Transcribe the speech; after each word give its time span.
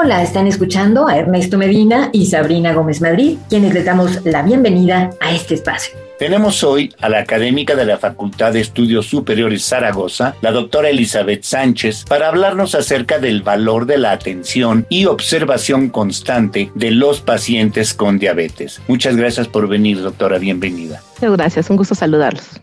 Hola, 0.00 0.22
están 0.22 0.46
escuchando 0.46 1.08
a 1.08 1.18
Ernesto 1.18 1.58
Medina 1.58 2.10
y 2.12 2.26
Sabrina 2.26 2.72
Gómez 2.72 3.00
Madrid, 3.00 3.36
quienes 3.48 3.74
les 3.74 3.84
damos 3.84 4.24
la 4.24 4.42
bienvenida 4.42 5.10
a 5.18 5.32
este 5.32 5.54
espacio. 5.54 5.98
Tenemos 6.20 6.62
hoy 6.62 6.94
a 7.00 7.08
la 7.08 7.18
académica 7.18 7.74
de 7.74 7.84
la 7.84 7.98
Facultad 7.98 8.52
de 8.52 8.60
Estudios 8.60 9.06
Superiores 9.06 9.64
Zaragoza, 9.64 10.36
la 10.40 10.52
doctora 10.52 10.88
Elizabeth 10.88 11.42
Sánchez, 11.42 12.04
para 12.08 12.28
hablarnos 12.28 12.76
acerca 12.76 13.18
del 13.18 13.42
valor 13.42 13.86
de 13.86 13.98
la 13.98 14.12
atención 14.12 14.86
y 14.88 15.06
observación 15.06 15.88
constante 15.88 16.70
de 16.76 16.92
los 16.92 17.20
pacientes 17.20 17.92
con 17.92 18.20
diabetes. 18.20 18.80
Muchas 18.86 19.16
gracias 19.16 19.48
por 19.48 19.66
venir, 19.66 20.00
doctora. 20.00 20.38
Bienvenida. 20.38 21.02
Muchas 21.16 21.36
gracias, 21.36 21.70
un 21.70 21.76
gusto 21.76 21.96
saludarlos. 21.96 22.60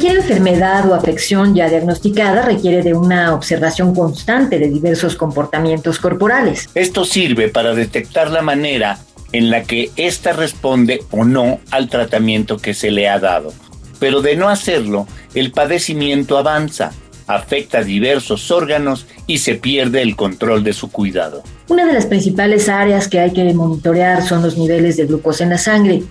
Cualquier 0.00 0.22
enfermedad 0.22 0.90
o 0.90 0.94
afección 0.94 1.54
ya 1.54 1.68
diagnosticada 1.68 2.40
requiere 2.40 2.82
de 2.82 2.94
una 2.94 3.34
observación 3.34 3.94
constante 3.94 4.58
de 4.58 4.70
diversos 4.70 5.14
comportamientos 5.14 5.98
corporales. 5.98 6.70
Esto 6.74 7.04
sirve 7.04 7.50
para 7.50 7.74
detectar 7.74 8.30
la 8.30 8.40
manera 8.40 8.98
en 9.32 9.50
la 9.50 9.64
que 9.64 9.90
ésta 9.96 10.32
responde 10.32 11.02
o 11.10 11.26
no 11.26 11.60
al 11.70 11.90
tratamiento 11.90 12.56
que 12.56 12.72
se 12.72 12.90
le 12.90 13.10
ha 13.10 13.18
dado. 13.18 13.52
Pero 13.98 14.22
de 14.22 14.36
no 14.36 14.48
hacerlo, 14.48 15.06
el 15.34 15.52
padecimiento 15.52 16.38
avanza, 16.38 16.92
afecta 17.26 17.82
diversos 17.82 18.50
órganos 18.50 19.06
y 19.26 19.36
se 19.36 19.56
pierde 19.56 20.00
el 20.00 20.16
control 20.16 20.64
de 20.64 20.72
su 20.72 20.90
cuidado. 20.90 21.42
Una 21.68 21.84
de 21.84 21.92
las 21.92 22.06
principales 22.06 22.70
áreas 22.70 23.06
que 23.06 23.20
hay 23.20 23.34
que 23.34 23.52
monitorear 23.52 24.26
son 24.26 24.40
los 24.40 24.56
niveles 24.56 24.96
de 24.96 25.04
glucosa 25.04 25.44
en 25.44 25.50
la 25.50 25.58
sangre. 25.58 26.02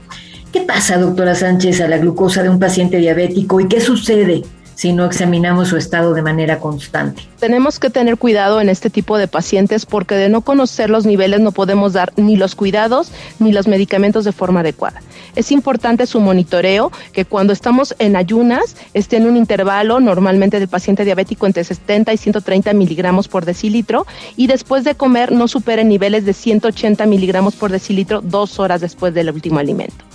¿Qué 0.52 0.62
pasa, 0.62 0.98
doctora 0.98 1.36
Sánchez, 1.36 1.80
a 1.82 1.88
la 1.88 2.00
glucosa 2.00 2.42
de 2.42 2.50
un 2.50 2.58
paciente 2.58 2.98
diabético 2.98 3.60
y 3.60 3.68
qué 3.68 3.80
sucede 3.80 4.44
si 4.80 4.94
no 4.94 5.04
examinamos 5.04 5.68
su 5.68 5.76
estado 5.76 6.14
de 6.14 6.22
manera 6.22 6.62
constante. 6.62 7.24
Tenemos 7.38 7.80
que 7.80 7.90
tener 7.90 8.16
cuidado 8.16 8.62
en 8.62 8.70
este 8.70 8.90
tipo 8.90 9.18
de 9.18 9.28
pacientes 9.28 9.86
porque 9.86 10.16
de 10.16 10.30
no 10.30 10.40
conocer 10.40 10.90
los 10.90 11.06
niveles 11.06 11.42
no 11.42 11.52
podemos 11.52 11.92
dar 11.92 12.14
ni 12.16 12.38
los 12.38 12.56
cuidados 12.56 13.12
ni 13.40 13.52
los 13.52 13.68
medicamentos 13.68 14.24
de 14.24 14.32
forma 14.32 14.62
adecuada. 14.62 15.02
Es 15.36 15.52
importante 15.52 16.06
su 16.06 16.22
monitoreo, 16.22 16.94
que 17.12 17.26
cuando 17.26 17.52
estamos 17.52 17.94
en 18.00 18.16
ayunas 18.16 18.78
esté 18.94 19.18
en 19.18 19.28
un 19.28 19.36
intervalo 19.36 20.00
normalmente 20.00 20.60
del 20.60 20.70
paciente 20.70 21.04
diabético 21.04 21.46
entre 21.46 21.66
70 21.66 22.14
y 22.14 22.18
130 22.18 22.72
miligramos 22.72 23.28
por 23.28 23.44
decilitro 23.44 24.08
y 24.38 24.48
después 24.48 24.86
de 24.86 24.96
comer 24.96 25.34
no 25.34 25.50
supere 25.50 25.84
niveles 25.84 26.24
de 26.24 26.32
180 26.32 27.06
miligramos 27.06 27.58
por 27.58 27.70
decilitro 27.70 28.22
dos 28.22 28.60
horas 28.60 28.80
después 28.80 29.14
del 29.14 29.30
último 29.30 29.60
alimento. 29.60 30.06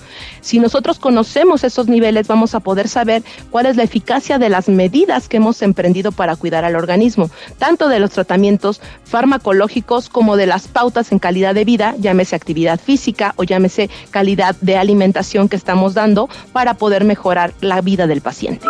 Si 0.40 0.58
nosotros 0.58 0.98
conocemos 0.98 1.64
esos 1.64 1.88
niveles, 1.88 2.28
vamos 2.28 2.54
a 2.54 2.60
poder 2.60 2.88
saber 2.88 3.22
cuál 3.50 3.66
es 3.66 3.76
la 3.76 3.82
eficacia 3.82 4.38
de 4.38 4.48
las 4.54 4.68
medidas 4.68 5.28
que 5.28 5.38
hemos 5.38 5.62
emprendido 5.62 6.12
para 6.12 6.36
cuidar 6.36 6.64
al 6.64 6.76
organismo, 6.76 7.28
tanto 7.58 7.88
de 7.88 7.98
los 7.98 8.10
tratamientos 8.10 8.80
farmacológicos 9.02 10.08
como 10.08 10.36
de 10.36 10.46
las 10.46 10.68
pautas 10.68 11.10
en 11.10 11.18
calidad 11.18 11.56
de 11.56 11.64
vida, 11.64 11.96
llámese 11.98 12.36
actividad 12.36 12.78
física 12.78 13.34
o 13.34 13.42
llámese 13.42 13.90
calidad 14.12 14.54
de 14.60 14.76
alimentación 14.76 15.48
que 15.48 15.56
estamos 15.56 15.92
dando 15.94 16.28
para 16.52 16.74
poder 16.74 17.02
mejorar 17.02 17.52
la 17.62 17.80
vida 17.80 18.06
del 18.06 18.20
paciente. 18.20 18.64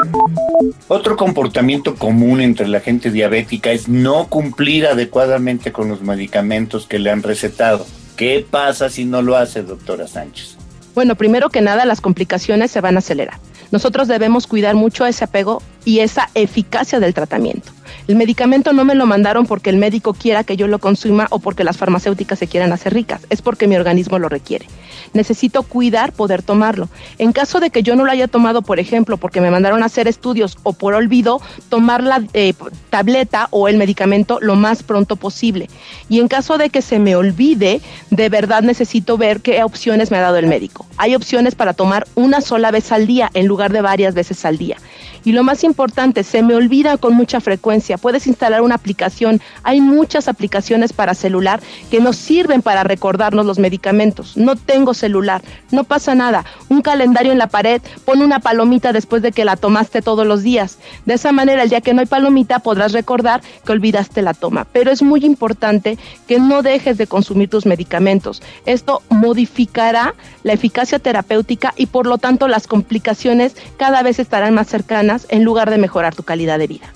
Otro 0.88 1.18
comportamiento 1.18 1.96
común 1.96 2.40
entre 2.40 2.66
la 2.66 2.80
gente 2.80 3.10
diabética 3.10 3.70
es 3.70 3.86
no 3.86 4.28
cumplir 4.28 4.86
adecuadamente 4.86 5.70
con 5.70 5.90
los 5.90 6.00
medicamentos 6.00 6.86
que 6.86 6.98
le 6.98 7.10
han 7.10 7.22
recetado. 7.22 7.84
¿Qué 8.16 8.46
pasa 8.50 8.88
si 8.88 9.04
no 9.04 9.20
lo 9.20 9.36
hace, 9.36 9.62
doctora 9.62 10.06
Sánchez? 10.08 10.56
Bueno, 10.94 11.14
primero 11.14 11.50
que 11.50 11.60
nada, 11.60 11.84
las 11.84 12.00
complicaciones 12.00 12.70
se 12.70 12.80
van 12.80 12.96
a 12.96 13.00
acelerar. 13.00 13.38
Nosotros 13.70 14.08
debemos 14.08 14.46
cuidar 14.46 14.74
mucho 14.74 15.06
ese 15.06 15.24
apego 15.24 15.62
y 15.84 16.00
esa 16.00 16.30
eficacia 16.34 17.00
del 17.00 17.14
tratamiento. 17.14 17.72
El 18.06 18.16
medicamento 18.16 18.72
no 18.72 18.84
me 18.84 18.94
lo 18.94 19.06
mandaron 19.06 19.46
porque 19.46 19.70
el 19.70 19.76
médico 19.76 20.14
quiera 20.14 20.44
que 20.44 20.56
yo 20.56 20.66
lo 20.66 20.78
consuma 20.78 21.26
o 21.30 21.38
porque 21.38 21.64
las 21.64 21.76
farmacéuticas 21.76 22.38
se 22.38 22.46
quieran 22.46 22.72
hacer 22.72 22.92
ricas, 22.92 23.26
es 23.30 23.40
porque 23.40 23.66
mi 23.66 23.76
organismo 23.76 24.18
lo 24.18 24.28
requiere. 24.28 24.66
Necesito 25.12 25.62
cuidar 25.62 26.12
poder 26.12 26.42
tomarlo. 26.42 26.88
En 27.18 27.32
caso 27.32 27.60
de 27.60 27.70
que 27.70 27.82
yo 27.82 27.96
no 27.96 28.04
lo 28.04 28.10
haya 28.10 28.28
tomado, 28.28 28.62
por 28.62 28.78
ejemplo, 28.78 29.16
porque 29.16 29.40
me 29.40 29.50
mandaron 29.50 29.82
a 29.82 29.86
hacer 29.86 30.08
estudios 30.08 30.58
o 30.64 30.72
por 30.72 30.94
olvido, 30.94 31.40
tomar 31.68 32.02
la 32.02 32.22
eh, 32.34 32.52
tableta 32.94 33.48
o 33.50 33.66
el 33.66 33.76
medicamento 33.76 34.38
lo 34.40 34.54
más 34.54 34.84
pronto 34.84 35.16
posible. 35.16 35.68
Y 36.08 36.20
en 36.20 36.28
caso 36.28 36.58
de 36.58 36.70
que 36.70 36.80
se 36.80 37.00
me 37.00 37.16
olvide, 37.16 37.80
de 38.10 38.28
verdad 38.28 38.62
necesito 38.62 39.18
ver 39.18 39.40
qué 39.40 39.64
opciones 39.64 40.12
me 40.12 40.18
ha 40.18 40.20
dado 40.20 40.36
el 40.36 40.46
médico. 40.46 40.86
Hay 40.96 41.16
opciones 41.16 41.56
para 41.56 41.72
tomar 41.72 42.06
una 42.14 42.40
sola 42.40 42.70
vez 42.70 42.92
al 42.92 43.08
día 43.08 43.32
en 43.34 43.48
lugar 43.48 43.72
de 43.72 43.80
varias 43.80 44.14
veces 44.14 44.44
al 44.44 44.58
día. 44.58 44.76
Y 45.24 45.32
lo 45.32 45.42
más 45.42 45.64
importante, 45.64 46.22
se 46.22 46.42
me 46.42 46.54
olvida 46.54 46.98
con 46.98 47.14
mucha 47.14 47.40
frecuencia. 47.40 47.96
Puedes 47.96 48.26
instalar 48.26 48.60
una 48.60 48.74
aplicación. 48.74 49.40
Hay 49.62 49.80
muchas 49.80 50.28
aplicaciones 50.28 50.92
para 50.92 51.14
celular 51.14 51.60
que 51.90 52.00
nos 52.00 52.16
sirven 52.16 52.60
para 52.60 52.84
recordarnos 52.84 53.46
los 53.46 53.58
medicamentos. 53.58 54.36
No 54.36 54.54
tengo 54.54 54.92
celular, 54.92 55.42
no 55.70 55.84
pasa 55.84 56.14
nada. 56.14 56.44
Un 56.68 56.82
calendario 56.82 57.32
en 57.32 57.38
la 57.38 57.46
pared, 57.46 57.80
pon 58.04 58.20
una 58.20 58.38
palomita 58.38 58.92
después 58.92 59.22
de 59.22 59.32
que 59.32 59.46
la 59.46 59.56
tomaste 59.56 60.02
todos 60.02 60.26
los 60.26 60.42
días. 60.42 60.78
De 61.06 61.14
esa 61.14 61.32
manera, 61.32 61.62
el 61.62 61.70
día 61.70 61.80
que 61.80 61.94
no 61.94 62.00
hay 62.00 62.06
palomita, 62.06 62.58
podrás 62.58 62.83
recordar 62.92 63.42
que 63.64 63.72
olvidaste 63.72 64.22
la 64.22 64.34
toma. 64.34 64.66
Pero 64.72 64.90
es 64.90 65.02
muy 65.02 65.24
importante 65.24 65.98
que 66.26 66.38
no 66.38 66.62
dejes 66.62 66.98
de 66.98 67.06
consumir 67.06 67.48
tus 67.48 67.66
medicamentos. 67.66 68.42
Esto 68.66 69.02
modificará 69.08 70.14
la 70.42 70.52
eficacia 70.52 70.98
terapéutica 70.98 71.72
y 71.76 71.86
por 71.86 72.06
lo 72.06 72.18
tanto 72.18 72.48
las 72.48 72.66
complicaciones 72.66 73.56
cada 73.76 74.02
vez 74.02 74.18
estarán 74.18 74.54
más 74.54 74.68
cercanas 74.68 75.26
en 75.30 75.44
lugar 75.44 75.70
de 75.70 75.78
mejorar 75.78 76.14
tu 76.14 76.22
calidad 76.22 76.58
de 76.58 76.66
vida. 76.66 76.92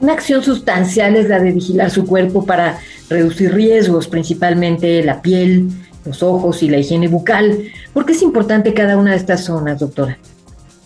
Una 0.00 0.12
acción 0.12 0.42
sustancial 0.42 1.16
es 1.16 1.28
la 1.28 1.40
de 1.40 1.52
vigilar 1.52 1.90
su 1.90 2.06
cuerpo 2.06 2.44
para 2.44 2.78
reducir 3.08 3.54
riesgos, 3.54 4.08
principalmente 4.08 5.02
la 5.02 5.22
piel, 5.22 5.70
los 6.04 6.22
ojos 6.22 6.62
y 6.62 6.68
la 6.68 6.78
higiene 6.78 7.08
bucal. 7.08 7.58
¿Por 7.92 8.04
qué 8.04 8.12
es 8.12 8.22
importante 8.22 8.74
cada 8.74 8.96
una 8.96 9.12
de 9.12 9.16
estas 9.16 9.44
zonas, 9.44 9.80
doctora? 9.80 10.18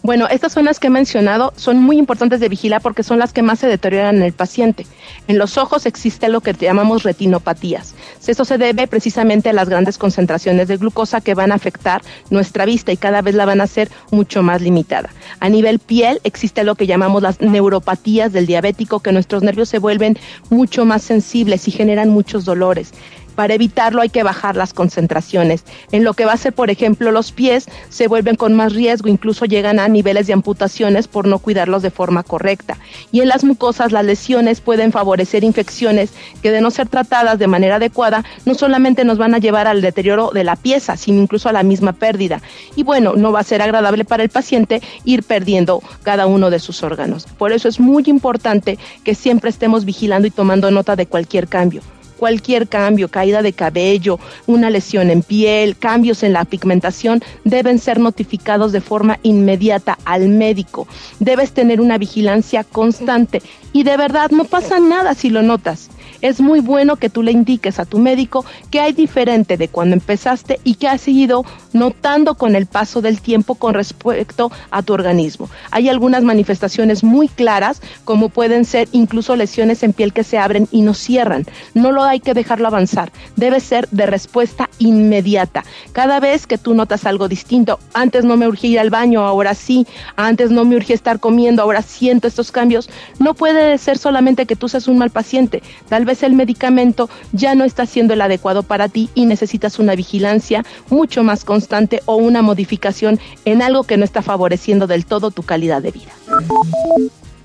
Bueno, 0.03 0.28
estas 0.28 0.55
zonas 0.55 0.81
que 0.81 0.87
he 0.87 0.91
mencionado 0.91 1.53
son 1.56 1.77
muy 1.77 1.99
importantes 1.99 2.41
de 2.41 2.49
vigilar 2.49 2.81
porque 2.81 3.03
son 3.03 3.19
las 3.19 3.34
que 3.34 3.43
más 3.43 3.59
se 3.59 3.66
deterioran 3.66 4.16
en 4.16 4.22
el 4.22 4.33
paciente. 4.33 4.87
En 5.28 5.37
los 5.37 5.59
ojos 5.59 5.84
existe 5.84 6.31
lo 6.31 6.41
que 6.41 6.55
llamamos 6.55 7.03
retinopatías. 7.03 7.94
Esto 8.27 8.47
se 8.47 8.56
debe 8.56 8.87
precisamente 8.87 9.50
a 9.50 9.53
las 9.53 9.69
grandes 9.69 9.99
concentraciones 9.99 10.69
de 10.69 10.78
glucosa 10.78 11.21
que 11.21 11.34
van 11.34 11.53
a 11.53 11.56
afectar 11.56 12.00
nuestra 12.31 12.65
vista 12.65 12.93
y 12.93 12.97
cada 12.97 13.21
vez 13.21 13.34
la 13.34 13.44
van 13.44 13.60
a 13.60 13.65
hacer 13.65 13.91
mucho 14.10 14.43
más 14.43 14.62
limitada. 14.62 15.10
A 15.39 15.50
nivel 15.50 15.81
piel 15.81 16.21
existe 16.25 16.65
lo 16.65 16.77
que 16.77 16.87
llamamos 16.87 17.22
las 17.22 17.41
neuropatías 17.41 18.33
del 18.33 18.47
diabético, 18.47 19.00
que 19.00 19.12
nuestros 19.12 19.43
nervios 19.43 19.69
se 19.69 19.81
vuelven 19.81 20.16
mucho 20.49 20.87
más 20.87 21.03
sensibles 21.03 21.69
y 21.69 21.72
generan 21.72 22.09
muchos 22.09 22.47
dolores. 22.47 22.94
Para 23.41 23.55
evitarlo 23.55 24.03
hay 24.03 24.11
que 24.11 24.23
bajar 24.23 24.55
las 24.55 24.75
concentraciones. 24.75 25.65
En 25.93 26.05
lo 26.05 26.12
que 26.12 26.27
va 26.27 26.34
a 26.34 26.37
ser, 26.37 26.53
por 26.53 26.69
ejemplo, 26.69 27.11
los 27.11 27.33
pies 27.33 27.69
se 27.89 28.06
vuelven 28.06 28.37
con 28.37 28.53
más 28.53 28.75
riesgo, 28.75 29.09
incluso 29.09 29.47
llegan 29.47 29.78
a 29.78 29.89
niveles 29.89 30.27
de 30.27 30.34
amputaciones 30.34 31.09
por 31.09 31.27
no 31.27 31.39
cuidarlos 31.39 31.81
de 31.81 31.91
forma 31.91 32.23
correcta. 32.23 32.77
Y 33.12 33.23
en 33.23 33.28
las 33.28 33.43
mucosas 33.43 33.93
las 33.93 34.05
lesiones 34.05 34.61
pueden 34.61 34.93
favorecer 34.93 35.43
infecciones 35.43 36.11
que 36.43 36.51
de 36.51 36.61
no 36.61 36.71
ser 36.71 36.89
tratadas 36.89 37.39
de 37.39 37.47
manera 37.47 37.77
adecuada 37.77 38.27
no 38.45 38.53
solamente 38.53 39.06
nos 39.06 39.17
van 39.17 39.34
a 39.34 39.39
llevar 39.39 39.67
al 39.67 39.81
deterioro 39.81 40.33
de 40.34 40.45
la 40.45 40.57
pieza, 40.57 40.98
sino 40.98 41.22
incluso 41.22 41.48
a 41.48 41.54
la 41.54 41.63
misma 41.63 41.95
pérdida. 41.95 42.42
Y 42.77 42.83
bueno, 42.83 43.15
no 43.16 43.33
va 43.33 43.41
a 43.41 43.45
ser 43.45 43.63
agradable 43.63 44.04
para 44.04 44.22
el 44.22 44.28
paciente 44.28 44.83
ir 45.07 45.22
perdiendo 45.22 45.83
cada 46.03 46.27
uno 46.27 46.51
de 46.51 46.59
sus 46.59 46.83
órganos. 46.83 47.25
Por 47.25 47.53
eso 47.53 47.69
es 47.69 47.81
muy 47.81 48.03
importante 48.04 48.78
que 49.03 49.15
siempre 49.15 49.48
estemos 49.48 49.87
vigilando 49.87 50.28
y 50.28 50.31
tomando 50.31 50.71
nota 50.71 50.95
de 50.95 51.07
cualquier 51.07 51.48
cambio 51.48 51.81
cualquier 52.21 52.69
cambio, 52.69 53.09
caída 53.09 53.41
de 53.41 53.55
cabello, 53.55 54.21
una 54.47 54.69
lesión 54.69 55.09
en 55.09 55.22
piel, 55.22 55.75
cambios 55.78 56.22
en 56.22 56.34
la 56.34 56.45
pigmentación, 56.45 57.22
deben 57.45 57.78
ser 57.78 57.99
notificados 57.99 58.72
de 58.72 58.83
forma 58.83 59.19
inmediata 59.22 59.97
al 60.05 60.28
médico. 60.28 60.87
Debes 61.19 61.53
tener 61.53 61.81
una 61.81 61.97
vigilancia 61.97 62.63
constante 62.63 63.41
y 63.72 63.84
de 63.84 63.97
verdad 63.97 64.31
no 64.33 64.45
pasa 64.45 64.78
nada 64.81 65.15
si 65.15 65.31
lo 65.31 65.41
notas. 65.41 65.89
Es 66.21 66.41
muy 66.41 66.61
bueno 66.61 66.97
que 66.97 67.11
tú 67.11 67.22
le 67.22 67.33
indiques 67.33 67.78
a 67.78 67.84
tu 67.84 67.99
médico 67.99 68.45
qué 68.71 68.81
hay 68.81 68.93
diferente 68.93 69.57
de 69.57 69.69
cuando 69.69 69.95
empezaste 69.95 70.61
y 70.65 70.75
qué 70.75 70.89
has 70.89 71.07
ido 71.09 71.45
notando 71.72 72.34
con 72.34 72.55
el 72.57 72.67
paso 72.67 73.01
del 73.01 73.21
tiempo 73.21 73.55
con 73.55 73.75
respecto 73.75 74.51
a 74.71 74.83
tu 74.83 74.93
organismo. 74.93 75.49
Hay 75.71 75.89
algunas 75.89 76.22
manifestaciones 76.22 77.05
muy 77.05 77.28
claras, 77.28 77.81
como 78.05 78.28
pueden 78.28 78.65
ser 78.65 78.89
incluso 78.93 79.37
lesiones 79.37 79.83
en 79.83 79.93
piel 79.93 80.13
que 80.13 80.25
se 80.25 80.39
abren 80.39 80.69
y 80.71 80.83
no 80.83 80.95
cierran. 80.95 81.47
No 81.75 81.93
lo 81.93 82.03
hay 82.03 82.21
que 82.21 82.34
dejarlo 82.34 82.69
avanzar, 82.69 83.13
debe 83.37 83.61
ser 83.61 83.89
de 83.91 84.07
respuesta 84.07 84.69
inmediata. 84.78 85.65
Cada 85.93 86.21
vez 86.21 86.47
que 86.47 86.59
tú 86.59 86.75
notas 86.75 87.07
algo 87.07 87.28
distinto, 87.28 87.78
antes 87.95 88.25
no 88.25 88.37
me 88.37 88.49
urgía 88.49 88.71
ir 88.71 88.81
al 88.81 88.91
baño, 88.91 89.21
ahora 89.23 89.55
sí, 89.55 89.87
antes 90.16 90.51
no 90.51 90.65
me 90.65 90.77
urgía 90.77 90.95
estar 90.95 91.21
comiendo, 91.21 91.63
ahora 91.63 91.83
siento 91.83 92.27
estos 92.27 92.53
cambios, 92.53 92.91
no 93.19 93.34
puede 93.34 93.78
ser 93.78 93.99
solamente 93.99 94.47
que 94.47 94.57
tú 94.57 94.69
seas 94.69 94.89
un 94.89 94.99
mal 94.99 95.11
paciente, 95.11 95.63
tal 95.89 96.05
vez 96.05 96.09
el 96.10 96.34
medicamento 96.34 97.09
ya 97.33 97.54
no 97.54 97.65
está 97.65 97.86
siendo 97.86 98.15
el 98.15 98.21
adecuado 98.21 98.62
para 98.62 98.89
ti 98.89 99.09
y 99.15 99.27
necesitas 99.27 99.78
una 99.78 99.95
vigilancia 99.95 100.65
mucho 100.89 101.22
más 101.22 101.45
constante 101.45 102.03
o 102.07 102.16
una 102.16 102.42
modificación 102.42 103.18
en 103.45 103.62
algo 103.62 103.84
que 103.84 103.97
no 103.97 104.04
está 104.04 104.22
favoreciendo 104.22 104.86
del 104.86 105.07
todo 105.07 105.30
tu 105.30 105.42
calidad 105.42 105.83
de 105.83 105.92
vida. 105.92 106.12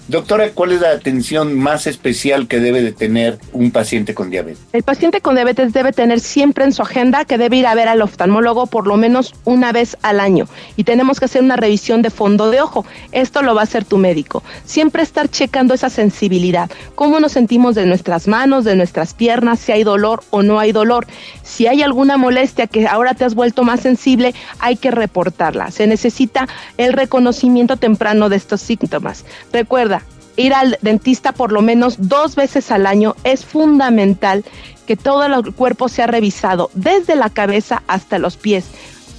Doctora, 0.07 0.51
¿cuál 0.51 0.71
es 0.71 0.81
la 0.81 0.91
atención 0.91 1.57
más 1.57 1.87
especial 1.87 2.47
que 2.47 2.59
debe 2.59 2.83
de 2.83 2.91
tener 2.91 3.39
un 3.53 3.71
paciente 3.71 4.13
con 4.13 4.29
diabetes? 4.29 4.59
El 4.71 4.83
paciente 4.83 5.19
con 5.19 5.33
diabetes 5.33 5.73
debe 5.73 5.93
tener 5.93 6.19
siempre 6.19 6.63
en 6.63 6.73
su 6.73 6.83
agenda 6.83 7.25
que 7.25 7.39
debe 7.39 7.57
ir 7.57 7.65
a 7.65 7.73
ver 7.73 7.87
al 7.87 8.03
oftalmólogo 8.03 8.67
por 8.67 8.85
lo 8.85 8.97
menos 8.97 9.33
una 9.45 9.71
vez 9.71 9.97
al 10.03 10.19
año 10.19 10.47
y 10.75 10.83
tenemos 10.83 11.19
que 11.19 11.25
hacer 11.25 11.41
una 11.41 11.55
revisión 11.55 12.03
de 12.03 12.11
fondo 12.11 12.51
de 12.51 12.61
ojo. 12.61 12.85
Esto 13.13 13.41
lo 13.41 13.55
va 13.55 13.61
a 13.61 13.63
hacer 13.63 13.83
tu 13.83 13.97
médico. 13.97 14.43
Siempre 14.63 15.01
estar 15.01 15.27
checando 15.27 15.73
esa 15.73 15.89
sensibilidad, 15.89 16.69
cómo 16.93 17.19
nos 17.19 17.31
sentimos 17.31 17.73
de 17.73 17.87
nuestras 17.87 18.27
manos, 18.27 18.63
de 18.63 18.75
nuestras 18.75 19.15
piernas, 19.15 19.59
si 19.59 19.71
hay 19.71 19.83
dolor 19.83 20.23
o 20.29 20.43
no 20.43 20.59
hay 20.59 20.71
dolor. 20.71 21.07
Si 21.41 21.65
hay 21.65 21.81
alguna 21.81 22.17
molestia 22.17 22.67
que 22.67 22.85
ahora 22.85 23.15
te 23.15 23.25
has 23.25 23.33
vuelto 23.33 23.63
más 23.63 23.79
sensible, 23.79 24.35
hay 24.59 24.75
que 24.75 24.91
reportarla. 24.91 25.71
Se 25.71 25.87
necesita 25.87 26.47
el 26.77 26.93
reconocimiento 26.93 27.77
temprano 27.77 28.29
de 28.29 28.35
estos 28.35 28.61
síntomas. 28.61 29.25
Recuerda, 29.51 29.94
ir 30.37 30.53
al 30.53 30.77
dentista 30.81 31.31
por 31.31 31.51
lo 31.51 31.61
menos 31.61 31.95
dos 31.99 32.35
veces 32.35 32.71
al 32.71 32.85
año 32.85 33.15
es 33.23 33.45
fundamental 33.45 34.43
que 34.85 34.95
todo 34.95 35.23
el 35.25 35.53
cuerpo 35.53 35.89
sea 35.89 36.07
revisado 36.07 36.69
desde 36.73 37.15
la 37.15 37.29
cabeza 37.29 37.83
hasta 37.87 38.19
los 38.19 38.37
pies. 38.37 38.65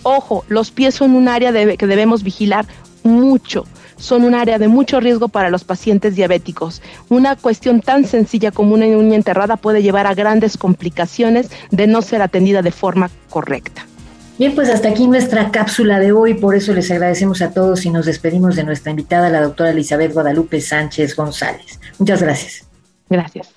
Ojo, 0.03 0.45
los 0.49 0.71
pies 0.71 0.95
son 0.95 1.17
un 1.17 1.29
área 1.29 1.53
que 1.77 1.87
debemos 1.87 2.23
vigilar 2.23 2.67
mucho. 3.03 3.65
Son 3.97 4.25
un 4.25 4.35
área 4.35 4.59
de 4.59 4.69
mucho 4.69 5.01
riesgo 5.01 5.29
para 5.29 5.51
los 5.51 5.65
pacientes 5.65 6.15
diabéticos. 6.17 6.83
Una 7.09 7.35
cuestión 7.35 7.81
tan 7.81 8.05
sencilla 8.05 8.51
como 8.51 8.75
una 8.75 8.87
uña 8.87 9.17
enterrada 9.17 9.57
puede 9.57 9.83
llevar 9.83 10.07
a 10.07 10.15
grandes 10.15 10.59
complicaciones 10.59 11.51
de 11.71 11.87
no 11.87 12.03
ser 12.03 12.21
atendida 12.21 12.63
de 12.63 12.73
forma 12.73 13.11
correcta. 13.31 13.86
Bien, 14.39 14.55
pues 14.55 14.69
hasta 14.69 14.91
aquí 14.91 15.09
nuestra 15.09 15.51
cápsula 15.51 15.99
de 15.99 16.13
hoy, 16.13 16.35
por 16.35 16.55
eso 16.55 16.75
les 16.75 16.91
agradecemos 16.91 17.41
a 17.41 17.53
todos 17.53 17.87
y 17.87 17.91
nos 17.91 18.05
despedimos 18.05 18.55
de 18.55 18.65
nuestra 18.65 18.91
invitada, 18.91 19.31
la 19.31 19.41
doctora 19.41 19.71
Elizabeth 19.71 20.13
Guadalupe 20.13 20.61
Sánchez 20.61 21.17
González. 21.17 21.81
Muchas 21.99 22.21
gracias. 22.21 22.69
Gracias. 23.09 23.49